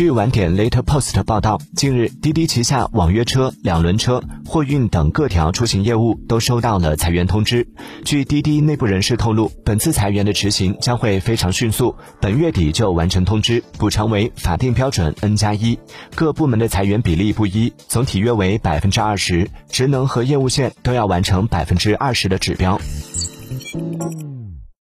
[0.00, 7.68] 据晚点 later post 报道近日滴滴旗下网约车两轮车货运等各条出行业务都收到了裁员通知
[8.02, 15.78] 据滴滴内部人士透露本次裁员的执行将会非常迅速本月底就完成通知补偿为法定标准 n 加一
[16.14, 22.80] 各部门的裁员比例不一总体约为百分之二十职能和业务线都要完成百分之二十的指标